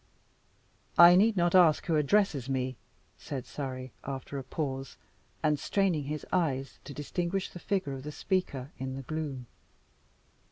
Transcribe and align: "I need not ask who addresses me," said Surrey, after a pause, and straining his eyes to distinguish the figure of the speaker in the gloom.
"I 0.97 1.15
need 1.15 1.37
not 1.37 1.53
ask 1.53 1.85
who 1.85 1.95
addresses 1.95 2.49
me," 2.49 2.75
said 3.19 3.45
Surrey, 3.45 3.93
after 4.03 4.39
a 4.39 4.43
pause, 4.43 4.97
and 5.43 5.59
straining 5.59 6.05
his 6.05 6.25
eyes 6.33 6.79
to 6.85 6.93
distinguish 6.95 7.51
the 7.51 7.59
figure 7.59 7.93
of 7.93 8.01
the 8.01 8.11
speaker 8.11 8.71
in 8.79 8.95
the 8.95 9.03
gloom. 9.03 9.45